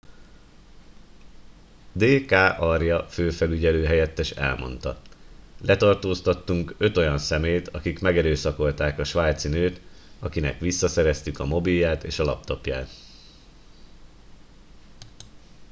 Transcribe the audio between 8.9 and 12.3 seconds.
a svájci nőt akinek visszaszereztük a mobilját és a